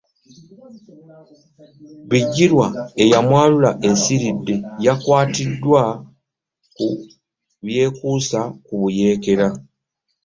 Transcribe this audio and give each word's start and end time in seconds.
Bigirwa 2.09 2.67
eyamwalula 3.03 3.71
esiridde, 3.89 4.55
yakwatiddwa 4.85 5.81
ku 6.75 6.85
byekuusa 7.65 8.39
ku 8.65 8.73
buyeekera. 8.81 9.47